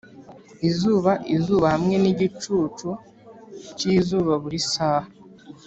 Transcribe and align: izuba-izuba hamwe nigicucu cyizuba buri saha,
izuba-izuba 0.69 1.65
hamwe 1.73 1.95
nigicucu 2.03 2.89
cyizuba 3.77 4.33
buri 4.43 4.59
saha, 4.71 5.09